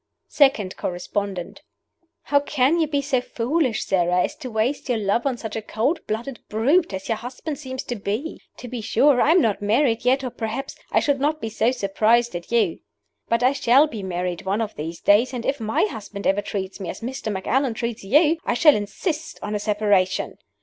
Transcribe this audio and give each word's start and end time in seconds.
SECOND 0.29 0.75
CORRESPONDENT: 0.77 1.61
"How 2.23 2.39
can 2.39 2.79
you 2.79 2.87
be 2.87 3.03
so 3.03 3.21
foolish, 3.21 3.85
Sara, 3.85 4.23
as 4.23 4.35
to 4.37 4.49
waste 4.49 4.89
your 4.89 4.97
love 4.97 5.27
on 5.27 5.37
such 5.37 5.55
a 5.55 5.61
cold 5.61 5.99
blooded 6.07 6.39
brute 6.49 6.91
as 6.91 7.07
your 7.07 7.17
husband 7.17 7.59
seems 7.59 7.83
to 7.83 7.95
be? 7.95 8.41
To 8.57 8.67
be 8.67 8.81
sure, 8.81 9.21
I 9.21 9.29
am 9.29 9.39
not 9.43 9.61
married 9.61 10.03
yet, 10.03 10.23
or 10.23 10.31
perhaps 10.31 10.75
I 10.91 11.01
should 11.01 11.19
not 11.19 11.39
be 11.39 11.49
so 11.49 11.69
surprised 11.69 12.33
at 12.35 12.51
you. 12.51 12.79
But 13.29 13.43
I 13.43 13.53
shall 13.53 13.85
be 13.85 14.01
married 14.01 14.43
one 14.43 14.59
of 14.59 14.73
these 14.75 14.99
days, 15.01 15.35
and 15.35 15.45
if 15.45 15.59
my 15.59 15.83
husband 15.85 16.25
ever 16.25 16.41
treat 16.41 16.79
me 16.79 16.89
as 16.89 17.01
Mr. 17.01 17.31
Macallan 17.31 17.75
treats 17.75 18.03
you, 18.03 18.39
I 18.43 18.55
shall 18.55 18.75
insist 18.75 19.37
on 19.43 19.53
a 19.53 19.59
separation. 19.59 20.39